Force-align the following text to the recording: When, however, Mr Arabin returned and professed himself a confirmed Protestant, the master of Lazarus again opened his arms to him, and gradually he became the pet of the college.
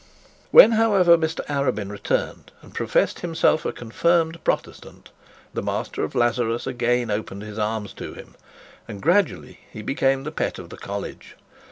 When, 0.49 0.71
however, 0.71 1.15
Mr 1.15 1.45
Arabin 1.45 1.91
returned 1.91 2.51
and 2.63 2.73
professed 2.73 3.19
himself 3.19 3.65
a 3.65 3.71
confirmed 3.71 4.43
Protestant, 4.43 5.11
the 5.53 5.61
master 5.61 6.03
of 6.03 6.15
Lazarus 6.15 6.65
again 6.65 7.11
opened 7.11 7.43
his 7.43 7.59
arms 7.59 7.93
to 8.01 8.15
him, 8.15 8.33
and 8.87 8.99
gradually 8.99 9.59
he 9.71 9.83
became 9.83 10.23
the 10.23 10.31
pet 10.31 10.57
of 10.57 10.69
the 10.71 10.77
college. 10.77 11.35